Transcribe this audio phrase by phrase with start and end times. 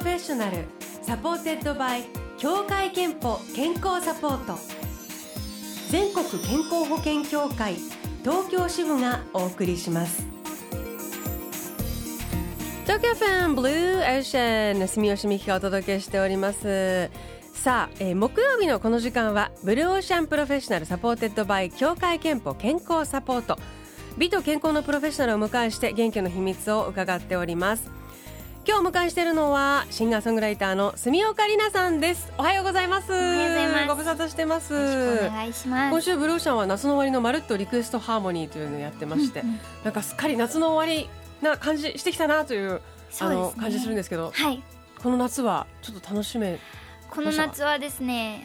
[0.00, 0.64] ロフェッショナル
[1.02, 2.04] supported by
[2.38, 4.58] 協会けんぽ健康サポート。
[5.90, 7.74] 全国健康保険協会
[8.24, 10.24] 東京支部がお送りします。
[12.84, 17.10] 東京 FM Blue Ocean 住吉美希がお届けしております。
[17.52, 23.58] さあ、えー、木曜日のこの時間は Blue Ocean Professional supported by 協会けんぽ健康サポート。
[24.16, 27.99] 美と健康のプロフェッショナルを迎えして元気の秘密を伺っております。
[28.66, 32.30] 今日お迎えしているのはシンガーソングライターの住岡里奈さんです。
[32.36, 33.10] おはようございます。
[33.10, 33.88] おはようございます。
[33.88, 34.74] ご無沙汰してます。
[34.74, 35.90] お願いします。
[35.90, 41.08] 今週ブルーシャンは夏の終わりのまるっとリクエストハーモニーというのをやってまして、うんうん、なんかすっかり夏の終わり
[41.40, 42.80] な感じしてきたなという、ね、
[43.20, 44.62] あの感じするんですけど、はい、
[45.02, 46.58] この夏はちょっと楽しめ
[47.08, 48.44] この夏はですね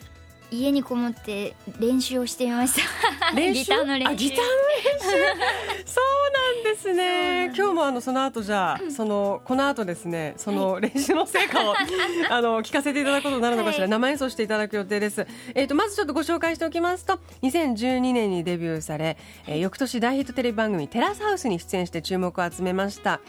[0.52, 3.42] 家にこもって練習をしてみました。
[3.42, 4.16] ギターの練習。
[4.16, 5.86] ギターの練習？
[5.86, 7.46] そうなんですね。
[7.56, 11.74] 今日もあのその後じゃあ、そのこの後ですねその練習の成果を、
[12.30, 15.26] あの聞かせていただくことになるのかしら、はい、生演奏していただく予定です。
[15.54, 23.20] えっ、ー、とまずちょっとご紹介しておきますと2012年にデビューされ、えー、翌年大ヒットテレビ番組テラスハウスに出演して注目を集めました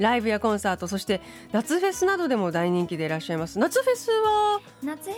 [0.00, 1.20] ライブやコンサートそして
[1.52, 3.58] 夏フェスなどでも大人気でいらっしゃいます。
[3.58, 4.60] 夏フェスは？
[4.82, 5.16] 夏フ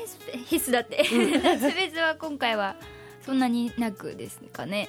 [0.57, 2.77] ェスだって、うん、 夏フェスは今回は
[3.25, 4.89] そんなになくですかね。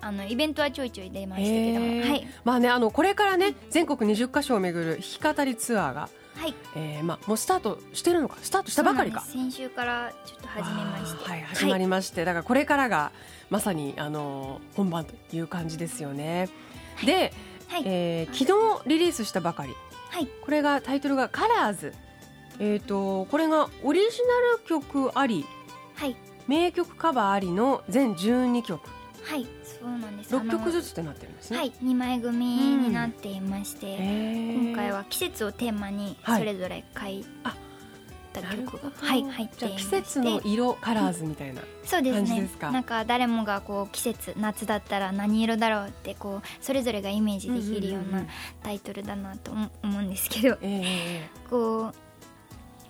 [0.00, 8.36] あのイベントはちょいちょい出ましたけども、はい、まあねあのこれからね全国20カ所を巡る弾き語りツアーがはい、えー、まあもうスタートしてるのか？
[8.42, 9.20] スタートしたばかりか？
[9.20, 11.30] 先週からちょっと始めまして。
[11.30, 13.12] はい始まりまして、はい、だからこれからが
[13.50, 16.48] まさにあの本番という感じですよね、
[16.96, 17.32] はい、で
[17.72, 19.74] はい、えー、昨日リリースしたばかり、
[20.10, 21.94] はい、これがタイトルが「カラーズ。
[22.58, 25.46] えーと、これがオリジナル曲あり、
[25.94, 26.14] はい、
[26.46, 28.86] 名曲カバーありの全12曲。
[29.24, 29.46] はい。
[29.64, 30.36] そうなんです。
[30.36, 31.56] 6曲ずつってなってるんですね。
[31.56, 31.72] はい。
[31.82, 37.56] 2枚組になっていまして、うん、今回は季節をテーマにそれぞれ書い、はい、あ
[38.40, 42.48] った曲が、はい、入って季節の色カラーズみたいなそうですね。
[42.60, 48.24] なんか誰もがこう季節夏だったら何色だろうってこうそれぞれがイメージできるような
[48.62, 51.94] タイトルだなと思うんですけど、えー、こう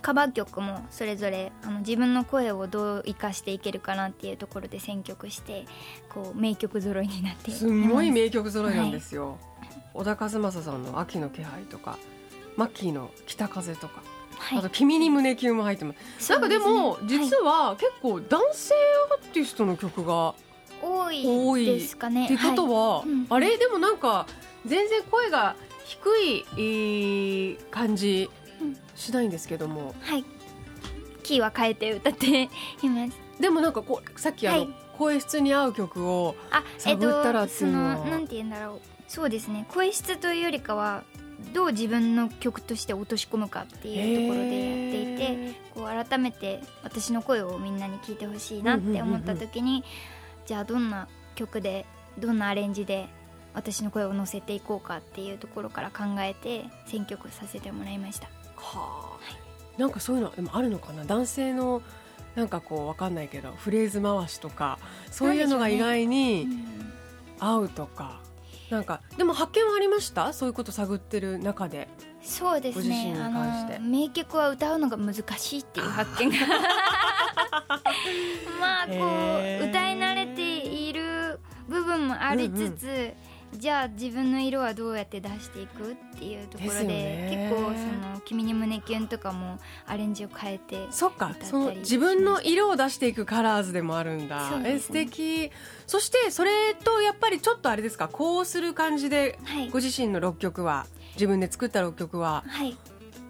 [0.03, 5.65] カバー曲もそれぞれあの自分の声をどう生かしていけるかなっていうところで選曲して
[6.11, 11.99] こう名曲揃いになってすごい名曲揃いなんですよ、はい、小田和正さんの「秋の気配」とか
[12.57, 14.03] マッキーの「北風」とか
[14.43, 16.31] はい、あと「君に胸キュン」も入ってます。
[16.31, 18.75] なんかでも、実は結構男性
[19.13, 20.35] アーティストの曲が
[20.83, 21.13] 多
[21.57, 22.27] いですかね。
[22.27, 23.57] ってことは、はいあれ？
[23.57, 24.27] でもなんか
[24.67, 25.55] 全然声が
[25.85, 25.99] 低
[26.59, 28.29] い感じ
[28.97, 30.25] しないんですけども、はい、
[31.23, 32.51] キーは変えて歌って
[32.83, 33.13] います。
[33.41, 36.35] でもなんかこうさっきあの、はい、声質に合う曲を
[36.79, 38.81] 探ったらっていうのは、えっと、なんて言うんだろう。
[39.09, 39.67] そうですね。
[39.69, 41.05] 声質というよりかは
[41.53, 49.85] どう自分の曲として落とし込むかっていうところでやっていてこう改めて私の声をみんなに聞いてほしいなって思った時に、
[50.47, 51.87] じゃあどんな曲で
[52.19, 53.09] どんなアレンジで
[53.55, 58.29] 私の声を乗せていこうかっていうところから考えて選曲させてもらいました。
[58.57, 58.79] はあ、
[59.13, 59.19] は
[59.77, 61.05] い、なんかそういうのでもあるのかな？
[61.05, 61.83] 男性の
[62.35, 64.79] なんかこうわかんないけどフレーズ回しとか
[65.11, 66.49] そういうのが意外に
[67.39, 68.21] 合うとか。
[68.73, 70.33] なんかでも発見はありました？
[70.33, 71.89] そういうこと探ってる中で。
[72.23, 73.15] そうですね。
[73.21, 76.47] あの名曲は歌うのが難しいっていう発見が。
[78.59, 81.39] まあこう歌い慣れている
[81.69, 83.13] 部分もありつつ、うんうん
[83.55, 91.35] じゃあ自分の色はどうやって出していくっていうところで結構その「君に胸キュン」とかもアレンジを変えてそっか。
[91.43, 95.51] その自分の色を出していくカラーズでもあるんだ、ね、え素敵
[95.87, 98.09] そしてそれとやっぱりちょっとあれですか？
[98.09, 99.39] こうする感じで、
[99.71, 102.77] ご自身の6曲は自分で作った6曲は、はい、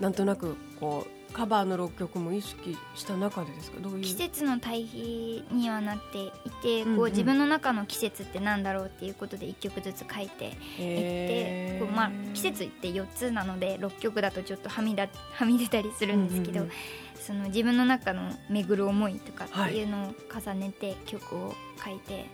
[0.01, 3.81] なんとなくこうカバーの6曲も意識した中でですか？
[3.81, 4.01] どういう？
[4.03, 6.31] 季節の対比にはなってい
[6.63, 16.67] て、こう自分の中の季節ってなんだろうっていうことで1曲ずつ書いていってこう、まあ、季節って4つなので6曲だとちょっとはみだ はみ出たりするんですけど、
[17.15, 22.27] その自分の中の巡る思いとかっていうのを重ねて曲を書いて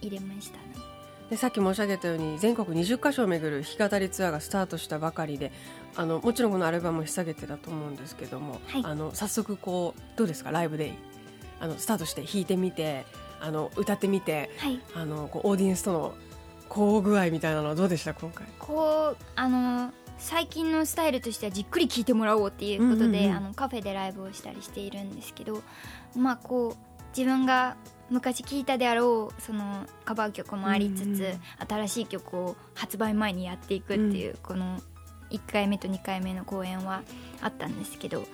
[0.00, 0.95] 入れましたね。
[1.30, 5.50] でさっき申し上げたように全国20カ所を巡る弾き語りツアーがスタートしたばかりで
[5.96, 10.52] あのもちろんこのアルバムを引っ提げてだと思うんですけども、はい、あの早速こうどうですか？
[10.52, 10.92] ライブで
[11.58, 13.06] あのスタートして弾いてみて
[13.40, 16.14] あの歌ってみて、はい、あのこうオーディエンスとの
[16.68, 18.14] 交互具合みたいなのはどうでした？
[18.14, 18.46] 今回。
[18.58, 25.62] こうあの最近のスタイルとしてはじっくり聴いてもらおうっていうことで、うんうんうん、あのカフェでライブをしたりしているんですけど
[26.14, 26.76] まあこう
[27.16, 27.76] 自分が
[28.10, 34.78] 昔聴いたであろうそのカバー曲もありつつ、うんうん、新しい曲を発売前にやっていくっていう、うん、この
[35.30, 37.02] 1回目と2回目の公演は
[37.40, 38.24] あったんですけど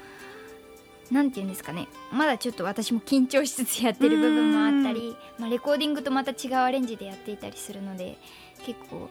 [1.11, 1.89] なんて言うんですかね。
[2.11, 8.17] まだちょっと私も緊張しつつやってる部分もあったり、まあ、レコーディングとまた違うアレンジでやっていたりするので
[8.65, 9.11] 結構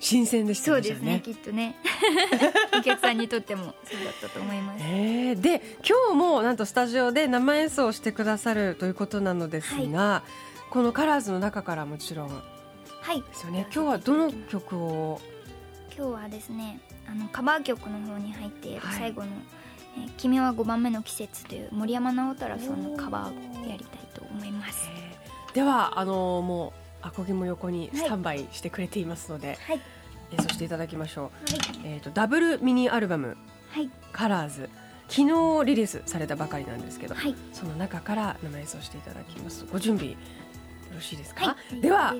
[0.00, 1.76] 新鮮でしたそうですねきっとね。
[2.76, 12.28] お客さんにとってもそうだったと思います、えー、で今日もなんとスタジオで生演奏をしてくださるということなのですが、はい、このカラーズの中からもちろん。
[13.02, 13.22] はい。
[13.22, 13.66] ですよね。
[13.72, 15.20] 今日はどの曲を？
[15.94, 18.74] 今日はですねあのカバー曲の方に入ってい。
[18.76, 19.40] る最後の、はい
[19.98, 29.80] えー「君は5番目の季節」という森山直太朗さんのカバーをやりたいと思います、えー、ではあのもうアコギも横にスタンバイしてくれていますので、はい、
[30.32, 31.30] 演奏していただきましょう、は
[31.86, 33.36] い、えーと、ダブルミニアルバム
[33.70, 34.68] 「はい、カラーズ
[35.08, 39.66] 昨日リリースされたばかりなんですけど、はい、その中から生演奏していただきます。
[39.70, 40.16] ご準備よ
[40.94, 42.14] ろしいですか、はい、では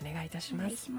[0.00, 0.90] お願いいたします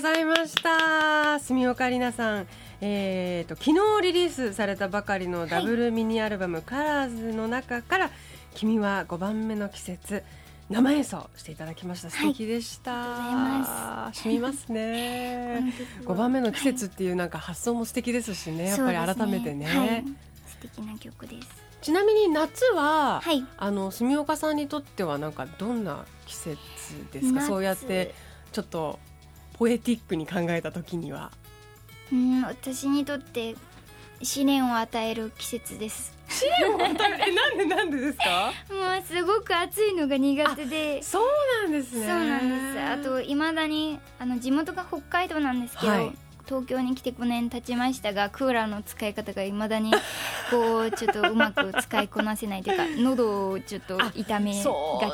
[0.00, 1.38] ございました。
[1.40, 2.46] 住岡里奈さん。
[2.80, 8.10] えーと、昨日リリースされたばかりのダブルミニアルバム「カラーズの中から
[8.56, 10.22] 「君は5番目の季節」
[10.70, 12.08] 生演奏していただきました。
[12.08, 15.70] 素敵でした、はい、しみますね。
[16.06, 18.68] 5番目の季節っていうなんか発想も素敵ですしね。
[18.68, 20.04] やっぱり改めてね、ねはい、
[20.46, 21.48] 素敵な曲です。
[21.82, 26.56] ちなみに夏は、はい、あの住岡さんにとってはなんかどんな季節
[27.12, 27.42] ですか？
[27.42, 28.14] そうやって
[28.50, 28.98] ちょっと
[29.60, 31.30] ポエティックに考えた時には。
[32.10, 33.54] うん私にとって
[34.22, 36.16] 試練を与える季節です。
[36.30, 37.34] 試練を与える？
[37.34, 38.52] なんでなんでですか？
[38.72, 41.02] もうすごく暑いのが苦手で。
[41.02, 41.24] そう
[41.64, 42.06] なんですね。
[42.06, 42.80] そうなんです。
[42.80, 46.12] あといまだにあの地元が北海道なんですけど、はい。
[46.46, 49.92] 東京に来て5年経ちましたがクーラーの使い方がいまだに
[50.50, 54.62] こうちょっとうまく使いこなせないというか 喉をちょっと痛めが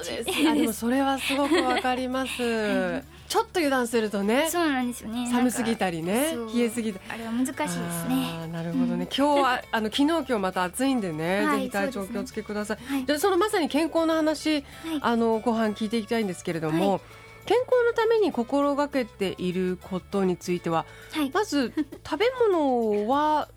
[0.03, 0.13] ち。
[0.49, 5.29] あでもそれはすごくわかります ちょっと油断するとねそうなんですよね。
[5.31, 7.75] 寒すぎたりね冷えすぎあれは難しいです
[8.09, 8.47] ね。
[8.53, 14.65] なるほどね、今日はあの昨日今日また暑いんでね、はい、ぜひ体調お気をつけください、はい、でそのまさに健康の話、はい、
[15.01, 17.01] あの後半聞いていきたいんですけれども、
[17.45, 20.87] 健康のために心がけていることについては、
[21.33, 21.73] まず
[22.09, 23.49] 食べ物は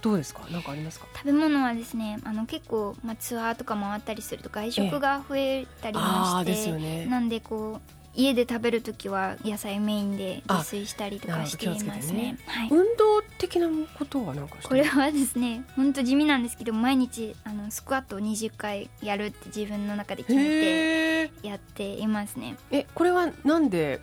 [0.00, 0.42] どうですか？
[0.50, 1.06] 何かありますか？
[1.14, 12.38] 食べ物はですねあの結構、まあ、ツアーとか回ったりすると外食が増えたりもして、えね、なんでこう家で食べる時は野菜メインで自炊したりとかしていますね、ね。
[12.46, 13.68] はい、運動的な
[13.98, 22.56] ことはなんかこれはですね本当地味なんですけど毎日あのスクワットを20回やるって自分の中で決めてやっていますね。
[22.70, 24.00] えこれはなんで？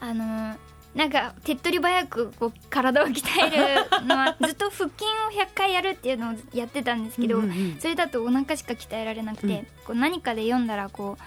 [0.00, 0.56] あの
[0.94, 7.42] なんか手っ取り早くこう体を鍛えるのはずっと腹筋を100回やるっていうのをやってたんですけど、
[7.78, 11.22] それだとお腹しか鍛えられなくて、うん、こう何かで読んだらこう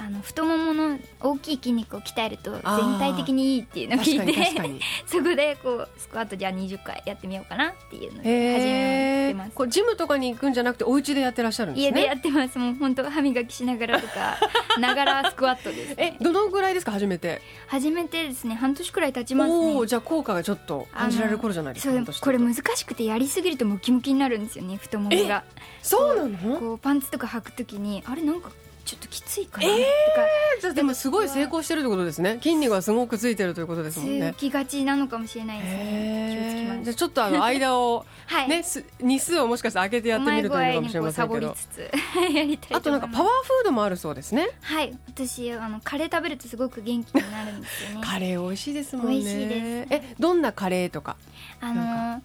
[0.00, 2.62] あの太ももの大きい筋肉を鍛えると全
[3.00, 9.50] 体的にいいっていうのを聞いて そこでこうスクワットじゃあ20回やってみようかなっていうので始めてます。
[9.56, 11.88] こうジムとかに行くんじゃなくてお家でやってらっしゃるんですね？
[11.88, 12.58] 家でやってます。
[12.58, 14.36] もう本当歯磨きしながらとか
[14.78, 16.92] ながらスクワットです、ね、えどのぐらいですか？
[16.92, 17.42] 初めて？
[17.66, 18.54] 初めてですね。
[18.54, 19.74] 半年くらい経ちますね。
[19.76, 25.42] おじゃあ効果がちょっと感じられる頃じゃないですかこれ難しくてやりすぎるとムキムキになるんですよね太ももが。
[25.82, 26.56] そうなの？
[26.58, 28.50] こうパンツとか履くときにあれなんか
[28.88, 29.66] ちょっときついかな。
[29.66, 29.78] とか、
[30.62, 32.38] えー、でもすごい成功してるってことですね。
[32.42, 34.32] 筋肉がすごくついてるということですもんね。
[34.34, 36.30] つきがちなのかもしれないですね。
[36.32, 36.84] 気をつけます。
[36.84, 38.48] じゃちょっとあの間を はい。
[38.48, 38.64] ね
[39.00, 41.54] 日数をもしかして開けてやってみるというのかもしれませんけど。
[42.72, 44.48] あとなんかパワーフードもあるそうですね。
[44.62, 44.96] はい。
[45.06, 48.06] 私あのカレー食べるとすごく元気になるんですよね。
[48.06, 49.12] カレー美味しいですもんね。
[49.16, 49.86] 美味しいです。
[49.90, 51.16] えどんなカレーとか？
[51.60, 52.20] あのー、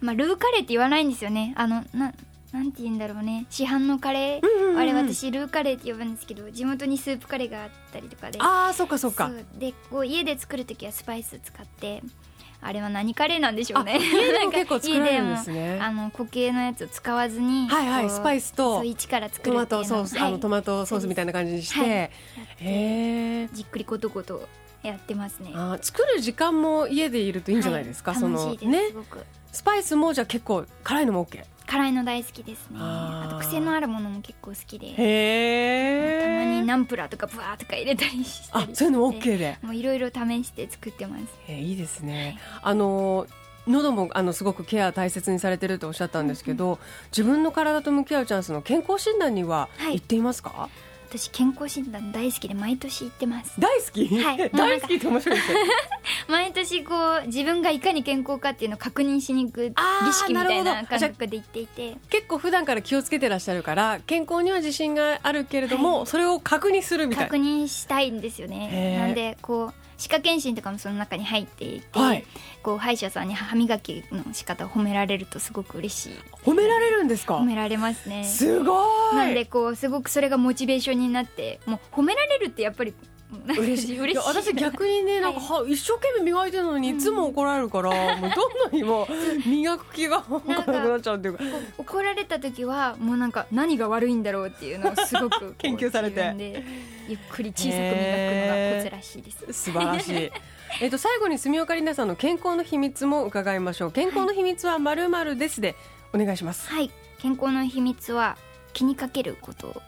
[0.00, 1.54] まあルーカレーって言わないんですよね。
[1.56, 2.12] あのな
[2.54, 3.46] なんて言うんだろうね。
[3.50, 8.38] 市販のカレー、うんうんうん、あれ私ルーカレーって呼ぶんですけど地元にスープカレーがあったりとかで。
[8.40, 9.32] ああそっかそっか。
[9.58, 12.00] でこう家で作る時はスパイス使って
[12.60, 13.98] あれは何カレーなんでしょうね。
[13.98, 15.80] 家でも 結構作られるんですね。
[15.82, 18.84] あの固形のやつを使わずにはいはいスパイスと。
[18.84, 22.10] 一から作るトマトソース、はい、あのトマトソースみたいな感じにして、はい、へ
[22.60, 24.48] えじっくりことこと
[24.84, 25.50] やってますね。
[25.54, 28.80] あ作る時間も家でいるといいんじゃないですか、はい、そのね？
[29.50, 32.76] スパイスもじゃ結構辛いのも OK 辛いの大好きですね。
[32.78, 34.94] あと癖のあるものも結構好きで。
[34.98, 39.58] へたまにナンプラーとかブワーとか入れたりしたりあそういうのも OK で。
[39.62, 41.24] もういろいろ試して作ってます。
[41.48, 43.26] えいいですね、はい、あの
[43.66, 46.78] 喉もあのすごくケア大切にされてるとおっしゃったんですけど、うんうん、
[47.10, 50.70] 自分の体と向き合うチャンスの健康診断には行っていますか、はい
[51.16, 53.60] 私健康診断大好きで毎年行ってます。
[53.60, 54.50] 大好き、はい。
[54.50, 55.54] 大好きって面白いです。
[55.54, 55.60] ね
[56.26, 59.74] 毎年こう自分がいかに健康かっていうのを確認しに行く儀
[60.12, 61.96] 式みたいな感覚で行っていて。
[62.10, 67.24] 結構普段から気をつけてらっしゃるから健康には自信があるけれども、それを確認するみたい。
[67.26, 68.98] 確認したいんですよね。
[68.98, 72.24] なんでこう歯科検診とかもその中に入っていて、はい。
[72.62, 76.12] こう歯医者さんに歯磨きの仕方を褒められるとすごく嬉しい。
[76.44, 77.38] 褒められるんですか？
[77.38, 78.24] 褒められますね。
[78.24, 79.16] すごい。
[79.16, 82.92] なんでこうすごくそれがモチベーションになってもう褒められるってやっぱり
[83.46, 84.14] 嬉しい嬉しい。
[84.14, 89.06] や私逆にねなんか、は一生懸命磨いてるのにいつも怒られるから、 もうどんどん今
[89.46, 91.44] 磨く気がなくなっちゃうっていうか。
[91.78, 96.34] 怒られた時はもうなんか何が悪いんだろうっていうのをすごく 研究されて。
[97.06, 100.30] ゆっくり小さく磨くのがコツらしいです、素晴らしい。
[100.80, 103.92] えっと最後に住岡里奈さんの健康の秘密も伺いましょう。
[103.92, 105.76] 健康の秘密はまるまるですで
[106.14, 106.90] お願いします、はい。
[107.18, 108.36] 健康の秘密は
[108.72, 109.80] 気にかけること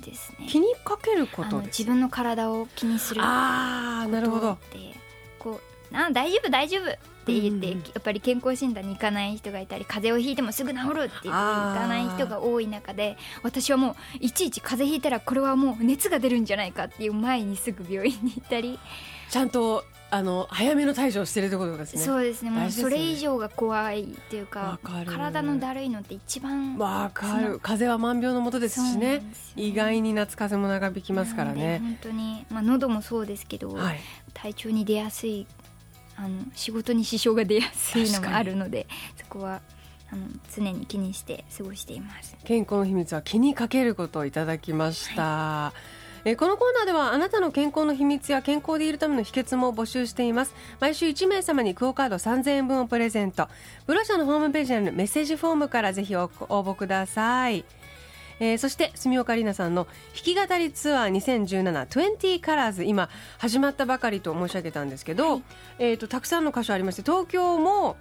[0.00, 0.46] ですね。
[0.48, 4.58] 気にかけること自分の体を気にするああなるほど。
[4.72, 4.94] で
[5.38, 5.60] こ
[5.92, 6.92] うあ大丈夫大丈夫っ
[7.24, 18.78] て言って、うんうんやっぱり健康診断に行かない人がいたり風邪をひいてもすぐ治るって言って行かない人が多い中で私はもういちいち風邪ひいたらこれはもう熱が出るんじゃないかっていう前にすぐ病院に行ったり、
[19.28, 22.02] ちゃんとあの早めの対処をしてるってことですね。
[22.02, 22.50] そうですね。
[22.50, 27.60] もうそれ以上が怖いっていうか体のだるいのって一番わかる。
[27.60, 29.18] 風邪は万病のもとですしね。
[29.18, 31.80] んですよ意外に夏風邪も長引きますからね。
[31.82, 34.00] 本当に、まあ、喉もそうですけど、はい。
[34.34, 35.46] 体調に出やすい
[36.16, 38.86] あの仕事に支障が出やすいのも確かにあるので
[39.16, 39.62] そこは
[40.12, 42.36] あの常に気にして過ごしています。
[42.44, 45.72] 健康の秘密は気にかけることをいただきました、
[46.24, 50.54] えーこのコーナーではあなたの健康の秘密や健康でいるための秘訣も募集しています。
[50.78, 53.48] 毎週1名様にクオカード3000円分をプレゼント。
[53.86, 56.28] ブロシャのホームページにあるメッセージフォームからぜひお応
[56.62, 57.64] 募ください。
[58.38, 65.42] えーそして住岡里奈さんの弾き語りツアー201720カラーズ今始まったばかりと申し上げたんですけど、はい。
[65.78, 67.96] えー、とたくさんの箇所ありまして東京も、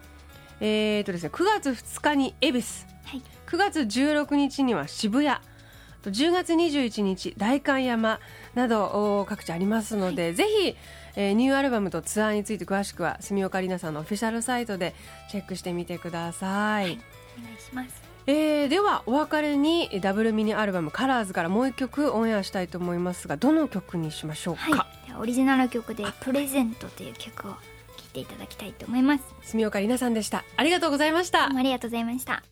[0.61, 2.67] えーとですね、9月2日に恵比寿。
[3.05, 3.21] はい。
[3.47, 5.37] 9月16日には渋谷。
[5.37, 5.48] と
[6.03, 8.19] 10月21日代官山
[8.55, 10.75] などお各地ありますので、ぜひ、
[11.15, 14.95] えーニューアルバムとツアーについて詳しくは住岡里奈さんのオフィシャルサイトで
[15.29, 16.87] チェックしてみてください、お
[17.43, 18.01] 願いします。
[18.27, 25.13] えーではお別れにダブルミニアルバム「カラーズからもう一曲オンエアしたいと思いますがどの曲にしましょうか、はい。
[25.19, 27.57] オリジナル曲で「プレゼント」という曲を聴
[28.09, 29.23] いていただきたいと思います。
[29.41, 30.43] 住岡里奈さんでした。
[30.55, 31.45] ありがとうございました。
[31.45, 32.43] ありがとうございました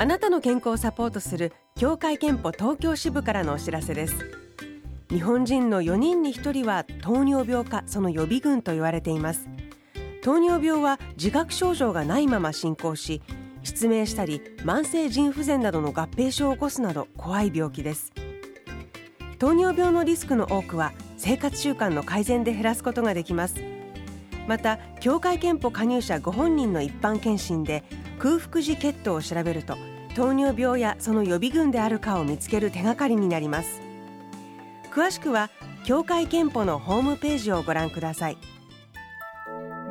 [0.00, 4.14] あなたの健康をサポートする協会憲法東京支部からのお知らせです。
[5.10, 9.48] 日本人の4人に1人は糖尿病かその予備軍と言われています。
[10.22, 13.22] 糖尿病は自覚症状がないまま進行し
[13.64, 18.12] 失明したり慢性腎不全などの合併症を起こすなど怖い病気です。
[19.40, 23.56] 糖尿病のリスクの多くは生活習慣の改善で減らすことができます。
[24.46, 27.82] また協会憲法加入者ご本人の一般検診で
[28.18, 29.76] 空腹時血糖を調べると
[30.14, 33.80] 糖尿病やその予備軍であるかを見つける手がかりになります。
[34.92, 35.50] 詳しくは
[35.84, 38.38] 協会けんぽのホームページをご覧ください。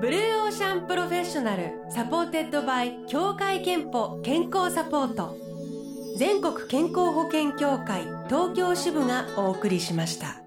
[0.01, 5.35] Blue Ocean Professional supported by 協会けんぽ健康サポート。
[6.17, 10.46] 全国健康保険協会東京支部がお送りしました。